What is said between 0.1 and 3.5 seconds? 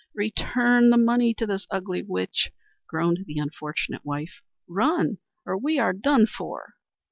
"Return the money to this ugly witch," groaned the